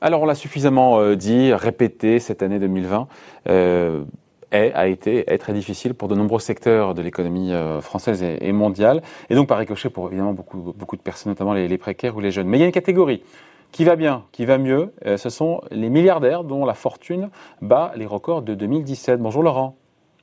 [0.00, 3.08] Alors on l'a suffisamment euh, dit, répété cette année 2020.
[3.48, 4.04] Euh,
[4.52, 8.52] est, a été, est très difficile pour de nombreux secteurs de l'économie euh, française et,
[8.52, 12.20] mondiale, et donc par ricochet pour évidemment beaucoup, beaucoup de personnes, notamment les, précaires ou
[12.20, 12.46] les jeunes.
[12.46, 13.24] Mais il y a une catégorie
[13.72, 17.30] qui va bien, qui va mieux, ce sont les milliardaires dont la fortune
[17.60, 19.18] bat les records de 2017.
[19.20, 19.76] Bonjour Laurent.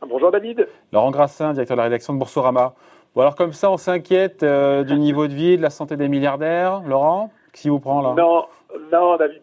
[0.08, 0.70] Bonjour David.
[0.94, 2.76] Laurent Grassin, directeur de la rédaction de Boursorama.
[3.16, 6.82] Bon alors comme ça, on s'inquiète du niveau de vie, de la santé des milliardaires.
[6.88, 8.16] Laurent, qui vous prend là?
[8.18, 8.46] Non,
[8.92, 9.42] non David,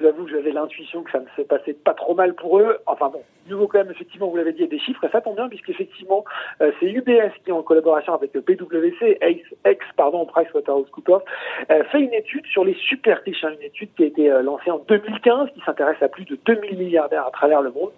[0.00, 2.78] vous avoue que j'avais l'intuition que ça ne s'est passé pas trop mal pour eux.
[2.86, 5.48] Enfin bon, nouveau quand même, effectivement, vous l'avez dit, des chiffres, et ça tombe bien,
[5.48, 6.24] puisqu'effectivement,
[6.62, 11.22] euh, c'est UBS qui, en collaboration avec le PwC, ex, pardon, PricewaterhouseCoopers,
[11.70, 14.42] euh, fait une étude sur les super riches, hein, une étude qui a été euh,
[14.42, 17.90] lancée en 2015, qui s'intéresse à plus de 2000 milliardaires à travers le monde.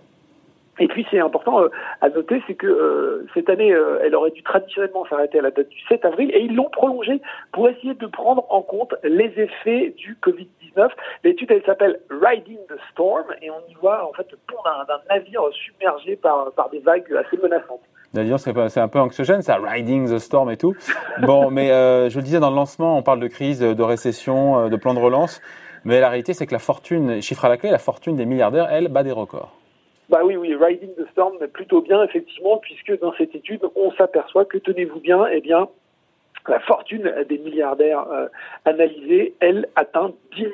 [0.82, 1.68] Et puis c'est important euh,
[2.00, 5.52] à noter, c'est que euh, cette année, euh, elle aurait dû traditionnellement s'arrêter à la
[5.52, 7.22] date du 7 avril, et ils l'ont prolongée
[7.52, 10.88] pour essayer de prendre en compte les effets du Covid-19.
[11.22, 14.98] L'étude, elle s'appelle Riding the Storm, et on y voit en fait le pont d'un
[15.08, 17.82] navire submergé par, par des vagues assez menaçantes.
[18.12, 20.74] D'ailleurs, c'est un peu anxiogène, ça, riding the storm et tout.
[21.20, 24.76] Bon, mais je le disais dans le lancement, on parle de crise, de récession, de
[24.76, 25.40] plan de relance.
[25.84, 28.68] Mais la réalité, c'est que la fortune, chiffre à la clé, la fortune des milliardaires,
[28.70, 29.61] elle, bat des records.
[30.12, 34.44] Bah oui, oui, Riding the Storm, plutôt bien, effectivement, puisque dans cette étude, on s'aperçoit
[34.44, 35.68] que, tenez-vous bien, eh bien,
[36.46, 38.28] la fortune des milliardaires euh,
[38.66, 40.48] analysés, elle, atteint 10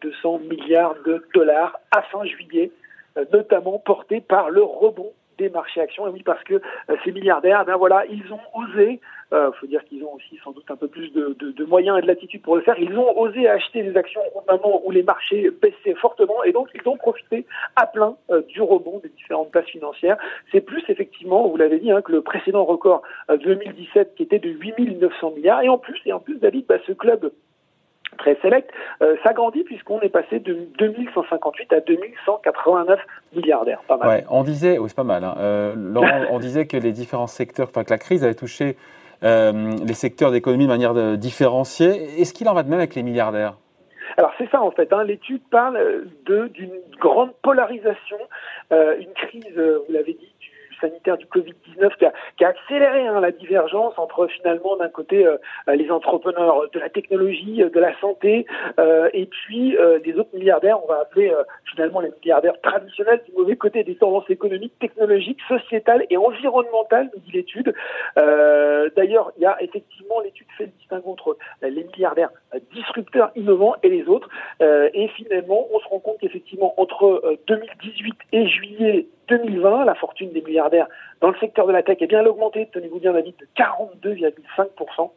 [0.00, 2.72] 200 milliards de dollars à fin juillet,
[3.16, 6.06] euh, notamment portée par le rebond des marchés actions.
[6.06, 9.00] Et oui, parce que euh, ces milliardaires, ben voilà, ils ont osé,
[9.32, 12.02] il euh, faut dire qu'ils ont aussi sans doute un peu plus de moyens et
[12.02, 15.02] de latitude pour le faire, ils ont osé acheter des actions au moment où les
[15.02, 19.50] marchés baissaient fortement et donc ils ont profité à plein euh, du rebond des différentes
[19.50, 20.16] places financières.
[20.52, 24.50] C'est plus effectivement, vous l'avez dit, hein, que le précédent record 2017 qui était de
[24.50, 25.62] 8 900 milliards.
[25.62, 27.32] Et en plus, et en plus, David, bah, ce club
[28.14, 28.70] très select,
[29.02, 33.00] euh, s'agrandit puisqu'on est passé de 2158 à 2189
[33.34, 33.80] milliardaires.
[33.86, 34.08] Pas mal.
[34.08, 35.24] Ouais, on disait, c'est pas mal.
[35.24, 35.34] Hein.
[35.38, 38.76] Euh, Laurent, on disait que les différents secteurs, enfin que la crise avait touché
[39.22, 42.20] euh, les secteurs d'économie de manière différenciée.
[42.20, 43.54] Est-ce qu'il en va de même avec les milliardaires?
[44.16, 44.92] Alors c'est ça en fait.
[44.92, 45.02] Hein.
[45.04, 48.18] L'étude parle de d'une grande polarisation,
[48.70, 50.34] une crise, vous l'avez dit,
[50.84, 51.96] sanitaire du Covid-19
[52.36, 55.36] qui a, accéléré hein, la divergence entre finalement d'un côté euh,
[55.74, 58.46] les entrepreneurs de la technologie, de la santé,
[58.78, 61.32] euh, et puis euh, les autres milliardaires, on va appeler
[61.70, 67.20] finalement les milliardaires traditionnels du mauvais côté des tendances économiques, technologiques, sociétales et environnementales, nous
[67.20, 67.74] dit l'étude.
[68.16, 72.30] D'ailleurs, il y a effectivement l'étude fait le distinguo entre les milliardaires
[72.72, 74.28] disrupteurs innovants et les autres.
[74.60, 80.42] et finalement, on se rend compte qu'effectivement, entre 2018 et juillet 2020, la fortune des
[80.42, 80.88] milliardaires
[81.20, 85.10] dans le secteur de la tech, est bien, augmentée, tenez-vous bien, David, de 42,5%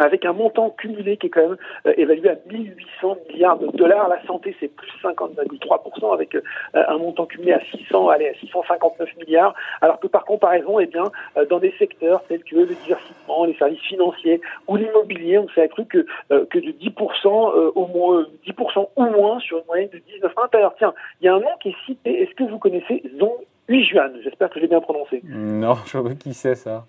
[0.00, 1.56] avec un montant cumulé qui est quand même
[1.86, 4.08] euh, évalué à 1800 milliards de dollars.
[4.08, 6.42] La santé, c'est plus 50,3% avec euh,
[6.74, 9.54] un montant cumulé à 600, allez, à 659 milliards.
[9.80, 11.04] Alors que par comparaison, eh bien,
[11.36, 15.68] euh, dans des secteurs tels que le divertissement, les services financiers ou l'immobilier, on s'est
[15.68, 20.32] cru que, que de 10% au moins, 10% ou moins sur une moyenne de 19
[20.36, 20.42] ans.
[20.52, 22.22] Alors tiens, il y a un nom qui est cité.
[22.22, 23.36] Est-ce que vous connaissez Zong
[23.68, 25.20] Huijuan J'espère que je l'ai bien prononcé.
[25.24, 26.84] Non, je vois qui c'est ça.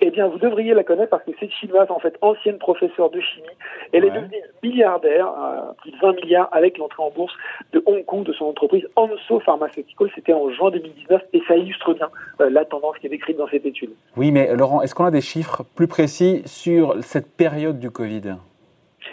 [0.00, 3.20] Eh bien, vous devriez la connaître parce que cette chinoise, en fait, ancienne professeure de
[3.20, 3.46] chimie,
[3.92, 7.32] elle est devenue milliardaire, à plus de 20 milliards, avec l'entrée en bourse
[7.72, 10.08] de Hong Kong de son entreprise Anso Pharmaceutical.
[10.14, 12.10] C'était en juin 2019 et ça illustre bien
[12.40, 13.90] euh, la tendance qui est décrite dans cette étude.
[14.16, 18.36] Oui, mais Laurent, est-ce qu'on a des chiffres plus précis sur cette période du Covid?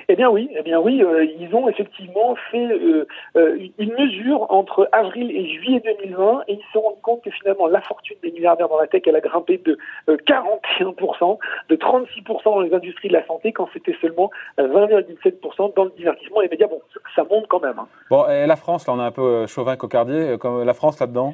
[0.07, 4.51] Eh bien oui, eh bien oui, euh, ils ont effectivement fait euh, euh, une mesure
[4.51, 8.31] entre avril et juillet 2020 et ils se rendent compte que finalement la fortune des
[8.31, 9.77] milliardaires dans la tech elle a grimpé de
[10.07, 11.37] 41%,
[11.69, 16.41] de 36% dans les industries de la santé quand c'était seulement 20,7% dans le divertissement
[16.41, 16.67] et les médias.
[16.67, 16.81] Bon,
[17.15, 17.79] ça monte quand même.
[17.79, 17.87] Hein.
[18.09, 21.33] Bon, et la France, là on est un peu chauvin cocardier, comme la France là-dedans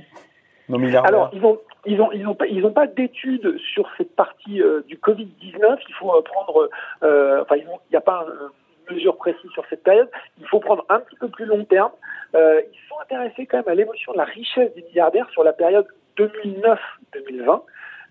[0.69, 1.13] nos milliardaires?
[1.13, 4.61] Alors, ils ont, ils ont, ils ont pas, ils ont pas d'études sur cette partie
[4.87, 5.79] du Covid 19.
[5.87, 6.69] Il faut prendre,
[7.01, 8.25] enfin, il n'y a pas
[9.21, 10.09] précises sur cette période.
[10.39, 11.91] Il faut prendre un petit peu plus long terme.
[12.35, 15.53] Euh, ils sont intéressés quand même à l'évolution de la richesse des milliardaires sur la
[15.53, 15.87] période
[16.17, 17.61] 2009-2020.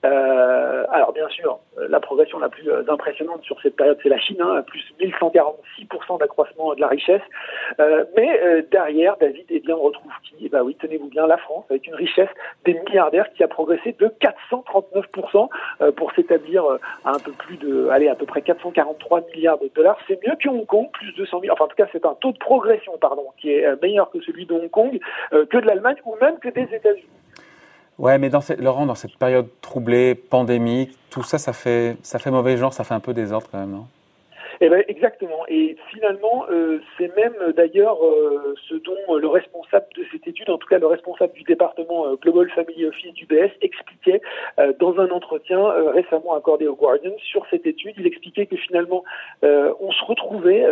[0.04, 4.18] Euh, alors bien sûr, la progression la plus euh, impressionnante sur cette période, c'est la
[4.18, 7.22] Chine, hein, plus 1146% d'accroissement de la richesse.
[7.80, 10.36] Euh, mais euh, derrière, David, eh bien, on retrouve qui?
[10.42, 12.28] Eh ben oui, tenez-vous bien, la France, avec une richesse
[12.64, 15.48] des milliardaires qui a progressé de 439%
[15.82, 16.64] euh, pour s'établir
[17.04, 19.98] à un peu plus de, allez, à peu près 443 milliards de dollars.
[20.08, 21.52] C'est mieux que Hong Kong, plus de 100 000.
[21.52, 24.46] Enfin, en tout cas, c'est un taux de progression, pardon, qui est meilleur que celui
[24.46, 24.98] de Hong Kong,
[25.30, 27.19] que de l'Allemagne ou même que des États-Unis.
[28.00, 32.18] Ouais, mais dans cette, Laurent, dans cette période troublée, pandémique, tout ça, ça fait, ça
[32.18, 33.86] fait mauvais genre, ça fait un peu désordre quand même, non
[34.62, 35.46] eh ben, exactement.
[35.48, 40.50] Et finalement, euh, c'est même euh, d'ailleurs euh, ce dont le responsable de cette étude,
[40.50, 44.20] en tout cas le responsable du département Global Family Office du BS, expliquait
[44.78, 45.60] dans un entretien
[45.92, 47.94] récemment accordé au Guardian sur cette étude.
[47.98, 49.04] Il expliquait que finalement,
[49.42, 50.64] on se retrouvait,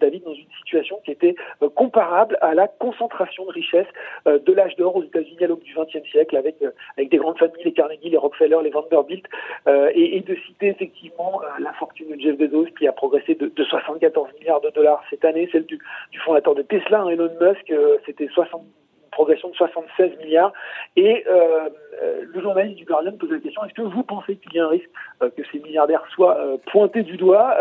[0.00, 1.34] David, dans une situation qui était
[1.74, 3.86] comparable à la concentration de richesse
[4.26, 6.56] de l'âge d'or aux États-Unis à l'aube du XXe siècle, avec
[6.96, 9.26] avec des grandes familles, les Carnegie, les Rockefeller, les Vanderbilt,
[9.68, 13.64] et, et, de citer effectivement la fortune de Jeff Bezos qui a progressé de, de,
[13.64, 15.78] 74 milliards de dollars cette année, celle du,
[16.10, 18.62] du fondateur de Tesla, Elon Musk, euh, c'était 60
[19.10, 20.54] progression de 76 milliards.
[20.96, 21.68] Et euh,
[22.02, 24.64] euh, le journaliste du Guardian pose la question est-ce que vous pensez qu'il y a
[24.64, 24.88] un risque
[25.20, 26.38] que ces milliardaires soient
[26.70, 27.54] pointés du doigt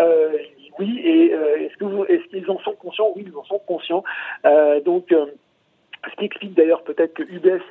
[0.79, 1.01] oui.
[1.03, 3.11] Et est-ce que qu'ils en sont conscients?
[3.17, 4.03] Oui, ils en sont conscients.
[4.85, 7.61] donc, ce qui explique d'ailleurs peut-être que UBS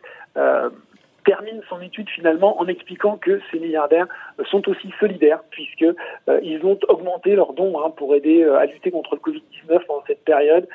[1.25, 4.07] termine son étude finalement en expliquant que ces milliardaires
[4.39, 8.59] euh, sont aussi solidaires puisque euh, ils ont augmenté leurs dons hein, pour aider euh,
[8.59, 10.69] à lutter contre le Covid-19 pendant cette période.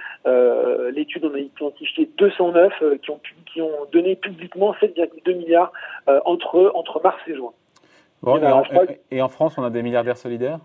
[0.93, 3.19] L'étude en a identifié 209 qui ont
[3.51, 5.71] qui ont donné publiquement 7,2 milliards
[6.25, 7.51] entre entre mars et juin.
[9.11, 10.59] et, en, France, on a des milliardaires solidaires?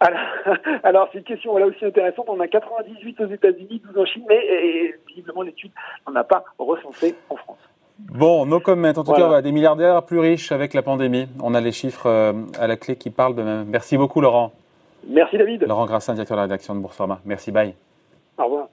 [0.82, 2.26] Alors, c'est une question là aussi intéressante.
[2.28, 5.72] On a 98 aux États-Unis, 12 en Chine, mais visiblement l'étude
[6.06, 7.51] n'en a pas recensé en France.
[8.14, 8.88] Bon, no comment.
[8.88, 11.28] En tout cas, cas, des milliardaires plus riches avec la pandémie.
[11.42, 13.66] On a les chiffres euh, à la clé qui parlent de même.
[13.68, 14.52] Merci beaucoup, Laurent.
[15.08, 15.64] Merci, David.
[15.66, 17.20] Laurent Grassin, directeur de la rédaction de Boursorama.
[17.24, 17.74] Merci, bye.
[18.38, 18.68] Au revoir.